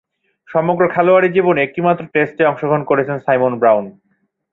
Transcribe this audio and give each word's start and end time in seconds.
সমগ্র 0.49 0.83
খেলোয়াড়ী 0.87 1.29
জীবনে 1.29 1.59
একটিমাত্র 1.63 2.03
টেস্টে 2.13 2.43
অংশগ্রহণ 2.45 2.83
করেছেন 2.83 3.17
সাইমন 3.19 3.53
ব্রাউন। 3.59 3.85